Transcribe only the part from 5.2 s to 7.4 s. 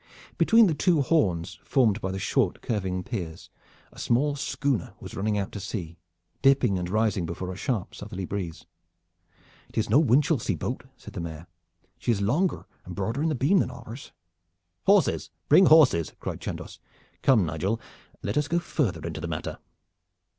out to sea, dipping and rising